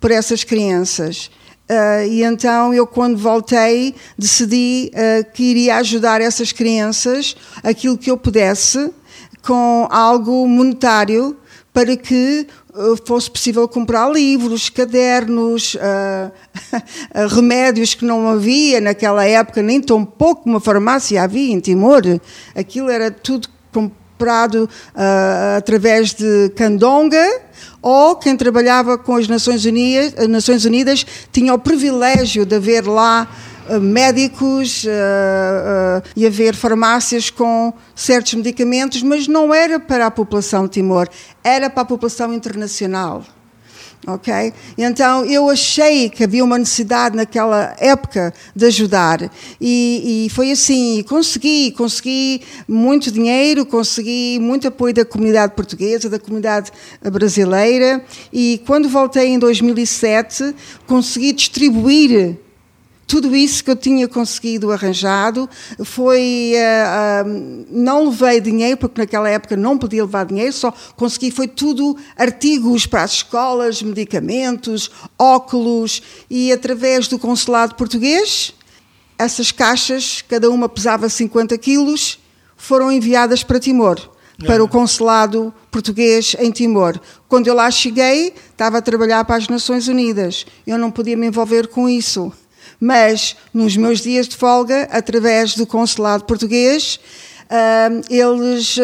por 0.00 0.10
essas 0.10 0.42
crianças. 0.42 1.30
Uh, 1.70 2.04
e 2.08 2.24
então 2.24 2.74
eu, 2.74 2.84
quando 2.84 3.16
voltei, 3.16 3.94
decidi 4.18 4.90
uh, 4.92 5.32
que 5.32 5.44
iria 5.44 5.76
ajudar 5.76 6.20
essas 6.20 6.50
crianças 6.50 7.36
aquilo 7.62 7.96
que 7.96 8.10
eu 8.10 8.16
pudesse 8.16 8.92
com 9.40 9.86
algo 9.88 10.48
monetário 10.48 11.36
para 11.72 11.96
que 11.96 12.44
uh, 12.74 12.96
fosse 13.06 13.30
possível 13.30 13.68
comprar 13.68 14.10
livros, 14.10 14.68
cadernos, 14.68 15.76
remédios 17.32 17.94
que 17.94 18.04
não 18.04 18.26
havia 18.28 18.80
naquela 18.80 19.24
época, 19.24 19.62
nem 19.62 19.80
tão 19.80 20.04
pouco 20.04 20.48
uma 20.48 20.58
farmácia 20.58 21.22
havia 21.22 21.52
em 21.52 21.60
Timor. 21.60 22.02
Aquilo 22.52 22.90
era 22.90 23.12
tudo 23.12 23.48
comprado 24.20 24.68
através 25.56 26.12
de 26.12 26.50
candonga 26.54 27.40
ou 27.80 28.14
quem 28.16 28.36
trabalhava 28.36 28.98
com 28.98 29.16
as 29.16 29.26
Nações 29.26 29.64
Unidas, 29.64 30.14
as 30.18 30.28
Nações 30.28 30.66
Unidas 30.66 31.06
tinha 31.32 31.54
o 31.54 31.58
privilégio 31.58 32.44
de 32.44 32.54
haver 32.54 32.86
lá 32.86 33.26
uh, 33.70 33.80
médicos 33.80 34.84
uh, 34.84 34.88
uh, 34.88 36.08
e 36.14 36.26
haver 36.26 36.54
farmácias 36.54 37.30
com 37.30 37.72
certos 37.94 38.34
medicamentos, 38.34 39.02
mas 39.02 39.26
não 39.26 39.54
era 39.54 39.80
para 39.80 40.06
a 40.06 40.10
população 40.10 40.64
de 40.64 40.72
Timor, 40.72 41.08
era 41.42 41.70
para 41.70 41.82
a 41.82 41.86
população 41.86 42.34
internacional 42.34 43.24
ok? 44.06 44.52
Então 44.78 45.24
eu 45.24 45.48
achei 45.48 46.08
que 46.08 46.24
havia 46.24 46.44
uma 46.44 46.58
necessidade 46.58 47.16
naquela 47.16 47.74
época 47.78 48.32
de 48.54 48.66
ajudar 48.66 49.30
e, 49.60 50.26
e, 50.26 50.30
foi 50.30 50.50
assim, 50.50 51.04
consegui, 51.08 51.72
consegui 51.72 52.42
muito 52.66 53.10
dinheiro, 53.10 53.66
consegui 53.66 54.38
muito 54.40 54.68
apoio 54.68 54.94
da 54.94 55.04
comunidade 55.04 55.54
portuguesa, 55.54 56.08
da 56.08 56.18
comunidade 56.18 56.72
brasileira 57.12 58.04
e 58.32 58.62
quando 58.66 58.88
voltei 58.88 59.28
em 59.28 59.38
2007 59.38 60.54
consegui 60.86 61.32
distribuir 61.32 62.38
tudo 63.10 63.34
isso 63.34 63.64
que 63.64 63.70
eu 63.72 63.74
tinha 63.74 64.06
conseguido 64.06 64.70
arranjado 64.70 65.50
foi 65.82 66.52
uh, 66.54 67.26
uh, 67.26 67.66
não 67.68 68.08
levei 68.08 68.40
dinheiro 68.40 68.76
porque 68.76 69.00
naquela 69.00 69.28
época 69.28 69.56
não 69.56 69.76
podia 69.76 70.04
levar 70.04 70.24
dinheiro 70.24 70.52
só 70.52 70.72
consegui 70.94 71.32
foi 71.32 71.48
tudo 71.48 71.96
artigos 72.16 72.86
para 72.86 73.02
as 73.02 73.14
escolas 73.14 73.82
medicamentos 73.82 74.92
óculos 75.18 76.00
e 76.30 76.52
através 76.52 77.08
do 77.08 77.18
consulado 77.18 77.74
português 77.74 78.54
essas 79.18 79.50
caixas 79.50 80.22
cada 80.28 80.48
uma 80.48 80.68
pesava 80.68 81.08
50 81.08 81.58
quilos 81.58 82.16
foram 82.56 82.92
enviadas 82.92 83.42
para 83.42 83.58
Timor 83.58 83.98
para 84.46 84.64
o 84.64 84.68
consulado 84.68 85.52
português 85.70 86.34
em 86.38 86.50
Timor. 86.50 86.98
Quando 87.28 87.46
eu 87.46 87.52
lá 87.52 87.70
cheguei, 87.70 88.32
estava 88.50 88.78
a 88.78 88.82
trabalhar 88.82 89.22
para 89.26 89.36
as 89.36 89.48
Nações 89.48 89.86
Unidas. 89.86 90.46
Eu 90.66 90.78
não 90.78 90.90
podia 90.90 91.14
me 91.14 91.26
envolver 91.26 91.66
com 91.66 91.86
isso. 91.86 92.32
Mas, 92.80 93.36
nos 93.52 93.76
meus 93.76 94.00
dias 94.00 94.26
de 94.26 94.36
folga, 94.36 94.88
através 94.90 95.54
do 95.54 95.66
consulado 95.66 96.24
português, 96.24 96.98
eles 98.08 98.78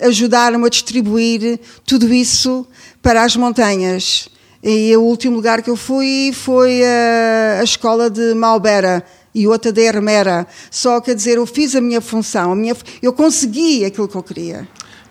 ajudaram 0.00 0.64
a 0.64 0.68
distribuir 0.68 1.60
tudo 1.84 2.12
isso 2.14 2.66
para 3.02 3.22
as 3.22 3.36
montanhas. 3.36 4.28
E 4.62 4.96
o 4.96 5.02
último 5.02 5.36
lugar 5.36 5.62
que 5.62 5.70
eu 5.70 5.76
fui 5.76 6.32
foi 6.32 6.82
a, 6.82 7.60
a 7.60 7.64
escola 7.64 8.08
de 8.08 8.34
Malbera 8.34 9.04
e 9.34 9.46
outra 9.46 9.70
de 9.70 9.82
Hermera. 9.82 10.46
Só 10.70 11.00
quer 11.00 11.14
dizer, 11.14 11.36
eu 11.36 11.46
fiz 11.46 11.76
a 11.76 11.80
minha 11.80 12.00
função, 12.00 12.52
a 12.52 12.56
minha, 12.56 12.74
eu 13.02 13.12
consegui 13.12 13.84
aquilo 13.84 14.08
que 14.08 14.16
eu 14.16 14.22
queria. 14.22 14.66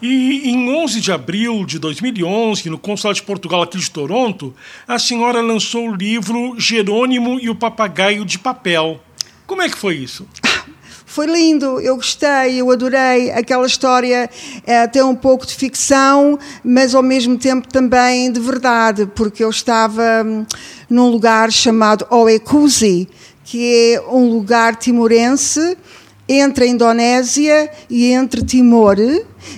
E 0.07 0.51
em 0.51 0.69
11 0.69 1.01
de 1.01 1.11
abril 1.11 1.65
de 1.65 1.79
2011, 1.79 2.69
no 2.69 2.77
Consulado 2.77 3.15
de 3.15 3.23
Portugal 3.23 3.63
aqui 3.63 3.79
de 3.79 3.89
Toronto, 3.89 4.53
a 4.87 4.99
senhora 4.99 5.41
lançou 5.41 5.89
o 5.89 5.95
livro 5.95 6.53
Jerônimo 6.59 7.39
e 7.39 7.49
o 7.49 7.55
Papagaio 7.55 8.23
de 8.23 8.37
Papel. 8.37 8.99
Como 9.47 9.63
é 9.63 9.67
que 9.67 9.75
foi 9.75 9.95
isso? 9.95 10.27
Foi 11.07 11.27
lindo, 11.27 11.79
eu 11.79 11.95
gostei, 11.95 12.59
eu 12.59 12.69
adorei. 12.69 13.31
Aquela 13.31 13.65
história 13.65 14.29
é 14.65 14.85
tem 14.85 15.01
um 15.01 15.15
pouco 15.15 15.45
de 15.45 15.55
ficção, 15.55 16.37
mas 16.61 16.93
ao 16.93 17.01
mesmo 17.01 17.37
tempo 17.37 17.67
também 17.69 18.29
de 18.31 18.39
verdade, 18.39 19.05
porque 19.15 19.41
eu 19.43 19.49
estava 19.49 20.03
hum, 20.25 20.45
num 20.89 21.09
lugar 21.09 21.51
chamado 21.53 22.05
Oekusi, 22.09 23.07
que 23.45 23.93
é 23.93 24.01
um 24.01 24.29
lugar 24.29 24.75
timorense 24.75 25.77
entre 26.27 26.65
a 26.65 26.67
Indonésia 26.67 27.71
e 27.89 28.11
entre 28.11 28.43
Timor, 28.43 28.97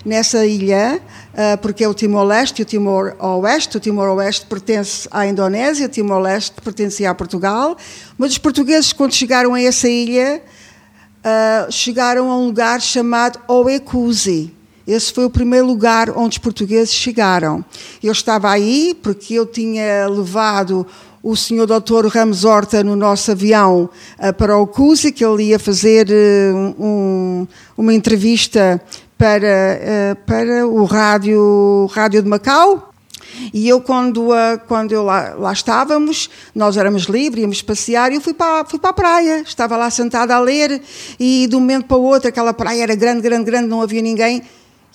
nessa 0.05 0.45
ilha, 0.45 1.01
ah, 1.33 1.57
porque 1.61 1.83
é 1.83 1.87
o 1.87 1.93
Timor-Leste 1.93 2.61
e 2.61 2.63
o 2.63 2.65
Timor-Oeste. 2.65 3.77
O 3.77 3.79
Timor-Oeste 3.79 4.45
pertence 4.47 5.07
à 5.11 5.25
Indonésia, 5.25 5.85
o 5.85 5.89
Timor-Leste 5.89 6.59
pertencia 6.61 7.09
a 7.09 7.15
Portugal. 7.15 7.77
Mas 8.17 8.31
os 8.31 8.37
portugueses, 8.37 8.91
quando 8.91 9.13
chegaram 9.13 9.53
a 9.53 9.61
essa 9.61 9.87
ilha, 9.87 10.41
ah, 11.23 11.67
chegaram 11.69 12.29
a 12.31 12.37
um 12.37 12.47
lugar 12.47 12.81
chamado 12.81 13.39
Oekusi. 13.47 14.53
Esse 14.87 15.11
foi 15.11 15.25
o 15.25 15.29
primeiro 15.29 15.67
lugar 15.67 16.09
onde 16.11 16.35
os 16.35 16.37
portugueses 16.37 16.93
chegaram. 16.93 17.63
Eu 18.01 18.13
estava 18.13 18.49
aí 18.49 18.97
porque 19.03 19.33
eu 19.33 19.45
tinha 19.45 20.07
levado 20.07 20.87
o 21.21 21.35
senhor 21.35 21.65
doutor 21.65 22.05
Ramos 22.07 22.45
Horta 22.45 22.83
no 22.83 22.95
nosso 22.95 23.31
avião 23.31 23.89
uh, 24.19 24.33
para 24.33 24.57
o 24.57 24.67
CUSI, 24.67 25.11
que 25.11 25.25
ele 25.25 25.45
ia 25.45 25.59
fazer 25.59 26.07
uh, 26.09 26.75
um, 26.83 27.47
uma 27.77 27.93
entrevista 27.93 28.81
para, 29.17 29.37
uh, 30.15 30.15
para 30.25 30.67
o 30.67 30.85
rádio, 30.85 31.89
rádio 31.91 32.21
de 32.21 32.29
Macau. 32.29 32.93
E 33.53 33.67
eu, 33.67 33.81
quando, 33.81 34.29
quando 34.67 34.93
eu 34.93 35.03
lá, 35.03 35.35
lá, 35.35 35.53
estávamos, 35.53 36.29
nós 36.55 36.75
éramos 36.75 37.03
livres, 37.03 37.41
íamos 37.41 37.61
passear, 37.61 38.11
e 38.11 38.15
eu 38.15 38.21
fui 38.21 38.33
para, 38.33 38.65
fui 38.65 38.79
para 38.79 38.89
a 38.89 38.93
praia. 38.93 39.41
Estava 39.41 39.77
lá 39.77 39.91
sentada 39.91 40.33
a 40.33 40.39
ler, 40.39 40.81
e 41.19 41.45
de 41.47 41.55
um 41.55 41.59
momento 41.59 41.85
para 41.85 41.97
o 41.97 42.03
outro, 42.03 42.29
aquela 42.29 42.53
praia 42.53 42.81
era 42.81 42.95
grande, 42.95 43.21
grande, 43.21 43.43
grande, 43.43 43.67
não 43.67 43.81
havia 43.81 44.01
ninguém. 44.01 44.41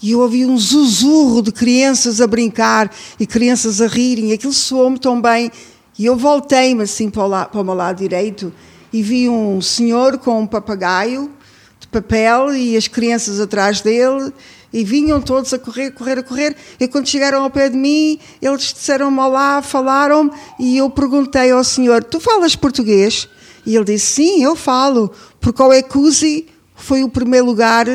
E 0.02 0.10
eu 0.10 0.20
ouvi 0.20 0.44
um 0.44 0.58
sussurro 0.58 1.40
de 1.42 1.52
crianças 1.52 2.20
a 2.20 2.26
brincar 2.26 2.90
e 3.20 3.26
crianças 3.26 3.80
a 3.80 3.86
rirem. 3.86 4.32
Aquilo 4.32 4.52
soou-me 4.52 4.98
tão 4.98 5.20
bem 5.20 5.52
e 5.98 6.06
eu 6.06 6.16
voltei-me 6.16 6.82
assim 6.82 7.10
para 7.10 7.48
o, 7.52 7.64
meu 7.64 7.74
lado 7.74 7.98
direito 7.98 8.52
e 8.92 9.02
vi 9.02 9.28
um 9.28 9.60
senhor 9.60 10.18
com 10.18 10.40
um 10.40 10.46
papagaio 10.46 11.30
de 11.78 11.86
papel 11.88 12.54
e 12.54 12.76
as 12.76 12.88
crianças 12.88 13.40
atrás 13.40 13.80
dele 13.80 14.32
e 14.72 14.84
vinham 14.84 15.20
todos 15.20 15.52
a 15.52 15.58
correr, 15.58 15.90
correr, 15.90 16.18
a 16.18 16.22
correr. 16.22 16.56
E 16.80 16.88
quando 16.88 17.06
chegaram 17.06 17.42
ao 17.42 17.50
pé 17.50 17.68
de 17.68 17.76
mim, 17.76 18.18
eles 18.40 18.72
disseram-me 18.72 19.18
olá, 19.18 19.60
falaram-me 19.60 20.30
e 20.58 20.78
eu 20.78 20.88
perguntei 20.88 21.50
ao 21.50 21.62
senhor: 21.62 22.02
Tu 22.02 22.18
falas 22.18 22.56
português? 22.56 23.28
E 23.66 23.76
ele 23.76 23.84
disse: 23.84 24.14
Sim, 24.14 24.42
eu 24.42 24.56
falo, 24.56 25.12
porque 25.40 25.62
o 25.62 25.72
Ecusi 25.72 26.46
foi 26.74 27.04
o 27.04 27.08
primeiro 27.08 27.46
lugar 27.46 27.86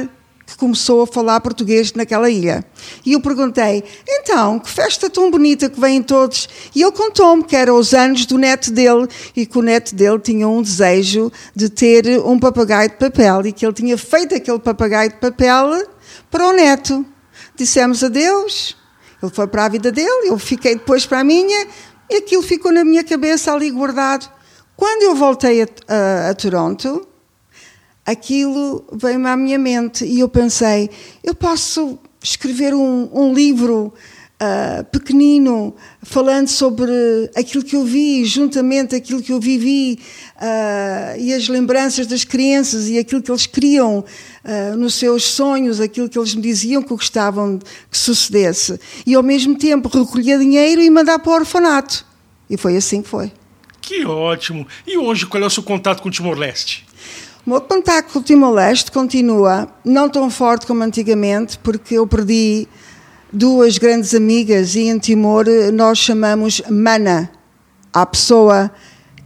que 0.48 0.56
começou 0.56 1.02
a 1.02 1.08
falar 1.08 1.42
português 1.42 1.92
naquela 1.92 2.30
ilha. 2.30 2.64
E 3.06 3.12
eu 3.12 3.22
perguntei, 3.22 3.84
então, 4.08 4.58
que 4.58 4.70
festa 4.70 5.10
tão 5.10 5.30
bonita 5.30 5.70
que 5.70 5.80
vêm 5.80 6.02
todos? 6.02 6.48
E 6.74 6.82
ele 6.82 6.92
contou-me 6.94 7.44
que 7.44 7.56
eram 7.56 7.78
os 7.78 7.94
anos 7.94 8.26
do 8.26 8.38
neto 8.38 8.72
dele 8.72 9.08
e 9.36 9.46
que 9.46 9.58
o 9.58 9.62
neto 9.62 9.94
dele 9.94 10.18
tinha 10.20 10.48
um 10.48 10.62
desejo 10.62 11.30
de 11.54 11.70
ter 11.70 12.08
um 12.26 12.40
papagaio 12.40 12.90
de 12.90 12.96
papel 12.96 13.46
e 13.46 13.52
que 13.52 13.66
ele 13.66 13.74
tinha 13.74 13.98
feito 13.98 14.34
aquele 14.34 14.60
papagaio 14.60 15.10
de 15.10 15.18
papel 15.18 15.86
para 16.32 16.48
o 16.48 16.54
neto. 16.54 17.06
Dissemos 17.54 18.02
adeus, 18.02 18.78
ele 19.22 19.32
foi 19.32 19.48
para 19.48 19.66
a 19.66 19.70
vida 19.70 19.92
dele, 19.92 20.30
eu 20.30 20.40
fiquei 20.40 20.76
depois 20.76 21.06
para 21.06 21.20
a 21.20 21.24
minha 21.26 21.68
e 22.10 22.16
aquilo 22.16 22.42
ficou 22.42 22.72
na 22.72 22.86
minha 22.86 23.04
cabeça 23.04 23.52
ali 23.52 23.70
guardado. 23.70 24.32
Quando 24.78 25.04
eu 25.04 25.14
voltei 25.14 25.64
a, 25.64 25.68
a, 25.88 26.30
a 26.30 26.34
Toronto, 26.36 27.06
aquilo 28.08 28.86
veio-me 28.94 29.28
à 29.28 29.36
minha 29.36 29.60
mente 29.60 30.06
e 30.06 30.22
eu 30.22 30.30
pensei: 30.30 30.90
eu 31.22 31.36
posso 31.36 32.00
escrever 32.24 32.74
um, 32.74 33.10
um 33.14 33.34
livro 33.34 33.94
uh, 34.42 34.84
pequenino 34.86 35.76
falando 36.02 36.48
sobre 36.48 36.92
aquilo 37.36 37.64
que 37.64 37.76
eu 37.76 37.84
vi, 37.84 38.24
juntamente 38.24 38.96
aquilo 38.96 39.22
que 39.22 39.34
eu 39.34 39.40
vivi 39.42 40.00
uh, 40.38 41.20
e 41.20 41.34
as 41.34 41.50
lembranças 41.50 42.08
das 42.08 42.24
crianças 42.24 42.88
e 42.88 42.98
aquilo 42.98 43.22
que 43.22 43.30
eles 43.30 43.46
queriam 43.46 44.00
uh, 44.00 44.78
nos 44.78 44.94
seus 44.96 45.26
sonhos, 45.26 45.82
aquilo 45.82 46.08
que 46.08 46.18
eles 46.18 46.34
me 46.34 46.42
diziam 46.42 46.82
que 46.82 46.90
gostavam 46.90 47.60
que 47.92 47.98
sucedesse. 47.98 48.80
E 49.06 49.16
ao 49.16 49.24
mesmo 49.24 49.58
tempo 49.58 49.90
recolher 49.90 50.40
dinheiro 50.40 50.82
e 50.82 50.90
mandar 50.90 51.20
para 51.20 51.32
o 51.32 51.36
orfanato. 51.36 52.06
E 52.50 52.56
foi 52.56 52.78
assim 52.78 53.02
que 53.02 53.10
foi. 53.10 53.32
Que 53.82 54.06
ótimo! 54.06 54.66
E 54.86 54.98
hoje, 54.98 55.26
qual 55.26 55.44
é 55.44 55.46
o 55.46 55.50
seu 55.50 55.64
contato 55.64 56.02
com 56.02 56.10
o 56.10 56.12
Timor-Leste? 56.12 56.86
O 57.48 57.50
meu 57.50 57.62
contacto 57.62 58.12
com 58.12 58.20
o 58.20 58.22
Timor-Leste 58.22 58.92
continua 58.92 59.70
não 59.86 60.10
tão 60.10 60.30
forte 60.30 60.68
como 60.68 60.84
antigamente, 60.84 61.58
porque 61.58 61.96
eu 61.96 62.06
perdi 62.06 62.68
duas 63.32 63.78
grandes 63.78 64.14
amigas 64.14 64.76
e 64.76 64.82
em 64.82 65.00
Timor 65.00 65.46
nós 65.74 65.98
chamamos 65.98 66.62
mana 66.70 67.32
a 67.94 68.06
pessoa 68.06 68.70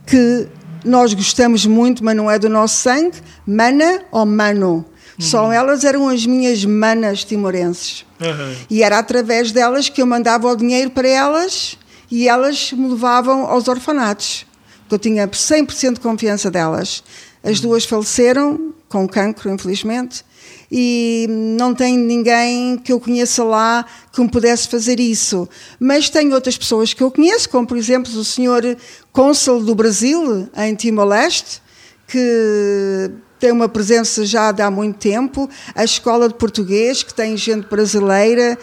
que 0.05 0.47
nós 0.85 1.15
gostamos 1.15 1.65
muito, 1.65 2.05
mas 2.05 2.15
não 2.15 2.29
é 2.29 2.37
do 2.37 2.47
nosso 2.47 2.75
sangue, 2.75 3.17
mana 3.43 4.03
ou 4.11 4.23
mano. 4.23 4.75
Uhum. 4.75 4.85
Só 5.17 5.51
elas 5.51 5.83
eram 5.83 6.07
as 6.07 6.23
minhas 6.23 6.63
manas 6.63 7.23
timorenses. 7.23 8.05
Uhum. 8.19 8.55
E 8.69 8.83
era 8.83 8.99
através 8.99 9.51
delas 9.51 9.89
que 9.89 9.99
eu 9.99 10.05
mandava 10.05 10.47
o 10.47 10.55
dinheiro 10.55 10.91
para 10.91 11.07
elas 11.07 11.75
e 12.11 12.29
elas 12.29 12.71
me 12.71 12.87
levavam 12.87 13.47
aos 13.47 13.67
orfanatos. 13.67 14.45
Eu 14.91 14.99
tinha 14.99 15.27
100% 15.27 15.93
de 15.93 15.99
confiança 16.01 16.51
delas. 16.51 17.03
As 17.43 17.59
duas 17.59 17.85
faleceram 17.85 18.73
com 18.87 19.07
cancro, 19.07 19.49
infelizmente, 19.49 20.23
e 20.69 21.25
não 21.29 21.73
tenho 21.73 21.99
ninguém 21.99 22.77
que 22.77 22.91
eu 22.91 22.99
conheça 22.99 23.43
lá 23.43 23.85
que 24.11 24.21
me 24.21 24.29
pudesse 24.29 24.67
fazer 24.67 24.99
isso. 24.99 25.47
Mas 25.79 26.09
tenho 26.09 26.33
outras 26.33 26.57
pessoas 26.57 26.93
que 26.93 27.01
eu 27.01 27.09
conheço, 27.09 27.49
como 27.49 27.65
por 27.65 27.77
exemplo 27.77 28.11
o 28.13 28.23
senhor 28.23 28.63
cônsul 29.11 29.63
do 29.63 29.73
Brasil 29.73 30.49
em 30.57 30.75
Timor-Leste, 30.75 31.61
que 32.07 33.11
tem 33.39 33.51
uma 33.51 33.67
presença 33.67 34.23
já 34.23 34.51
de 34.51 34.61
há 34.61 34.69
muito 34.69 34.99
tempo, 34.99 35.49
a 35.73 35.83
Escola 35.83 36.27
de 36.27 36.35
Português, 36.35 37.01
que 37.01 37.13
tem 37.13 37.35
gente 37.35 37.65
brasileira, 37.67 38.57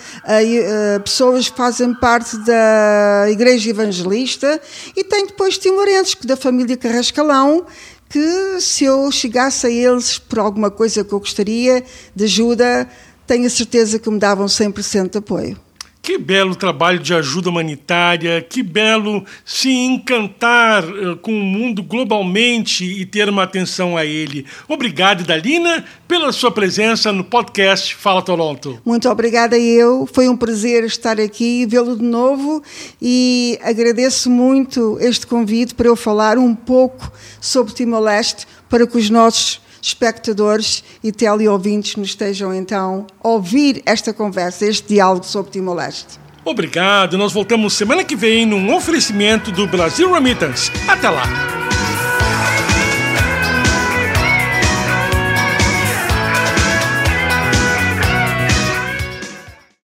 pessoas 1.03 1.49
que 1.49 1.57
fazem 1.57 1.93
parte 1.95 2.37
da 2.45 3.27
Igreja 3.29 3.71
Evangelista, 3.71 4.61
e 4.95 5.03
tem 5.03 5.27
depois 5.27 5.59
timorenses, 5.59 6.15
da 6.23 6.37
família 6.37 6.77
Carrascalão, 6.77 7.67
que 8.09 8.61
se 8.61 8.85
eu 8.85 9.11
chegasse 9.13 9.67
a 9.67 9.71
eles 9.71 10.19
por 10.19 10.39
alguma 10.39 10.71
coisa 10.71 11.05
que 11.05 11.13
eu 11.13 11.21
gostaria 11.21 11.85
de 12.15 12.25
ajuda, 12.25 12.89
tenho 13.27 13.47
a 13.47 13.51
certeza 13.51 13.99
que 13.99 14.11
me 14.11 14.19
davam 14.19 14.47
100% 14.47 15.11
de 15.11 15.19
apoio. 15.19 15.68
Que 16.09 16.17
belo 16.17 16.57
trabalho 16.57 16.99
de 16.99 17.13
ajuda 17.13 17.51
humanitária, 17.51 18.41
que 18.41 18.63
belo 18.63 19.27
se 19.45 19.69
encantar 19.69 20.83
uh, 20.83 21.15
com 21.19 21.31
o 21.31 21.45
mundo 21.45 21.83
globalmente 21.83 22.83
e 22.83 23.05
ter 23.05 23.29
uma 23.29 23.43
atenção 23.43 23.95
a 23.95 24.07
ele. 24.07 24.47
Obrigado, 24.67 25.23
Dalina, 25.23 25.85
pela 26.09 26.33
sua 26.33 26.51
presença 26.51 27.13
no 27.13 27.23
podcast 27.23 27.95
Fala 27.95 28.23
Toronto. 28.23 28.81
Muito 28.87 29.07
obrigada 29.07 29.59
eu, 29.59 30.09
foi 30.11 30.31
um 30.31 30.37
prazer 30.39 30.83
estar 30.85 31.21
aqui 31.21 31.61
e 31.61 31.67
vê-lo 31.67 31.95
de 31.95 32.05
novo 32.05 32.63
e 33.03 33.59
agradeço 33.63 34.31
muito 34.31 34.97
este 35.03 35.27
convite 35.27 35.75
para 35.75 35.89
eu 35.89 35.95
falar 35.95 36.39
um 36.39 36.55
pouco 36.55 37.13
sobre 37.39 37.75
Timor-Leste 37.75 38.47
para 38.67 38.87
que 38.87 38.97
os 38.97 39.11
nossos 39.11 39.61
espectadores 39.81 40.85
e 41.03 41.13
teleouvintes 41.13 41.97
nos 41.97 42.09
estejam 42.09 42.55
então 42.55 43.07
a 43.23 43.29
ouvir 43.29 43.83
esta 43.87 44.13
conversa, 44.13 44.67
este 44.67 44.89
diálogo 44.95 45.25
sobre 45.25 45.53
Timor-Leste. 45.53 46.19
Obrigado, 46.45 47.19
nós 47.19 47.33
voltamos 47.33 47.75
semana 47.75 48.03
que 48.05 48.17
vem 48.17 48.47
num 48.47 48.75
oferecimento 48.75 49.53
do 49.53 49.67
Brasil 49.67 50.13
Remittance. 50.13 50.71
Até 50.89 51.11
lá! 51.11 51.25